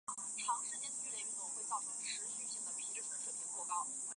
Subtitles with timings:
[0.17, 0.41] 本名义
[3.53, 4.01] 久。